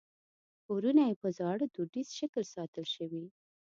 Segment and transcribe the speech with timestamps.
[0.65, 3.25] کورونه یې په زاړه دودیز شکل ساتل شوي.